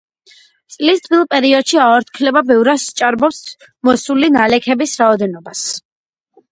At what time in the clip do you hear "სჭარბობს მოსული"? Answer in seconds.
2.87-4.35